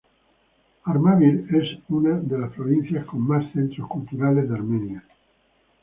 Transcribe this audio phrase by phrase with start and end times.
[0.85, 5.03] Armavir es una de las provincias con más centros culturales de Armenia.